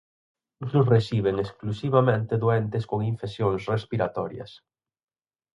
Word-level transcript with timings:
Outros 0.63 0.89
reciben 0.95 1.35
exclusivamente 1.45 2.33
doentes 2.43 2.83
con 2.89 2.99
infeccións 3.11 3.61
respiratorias. 3.73 4.51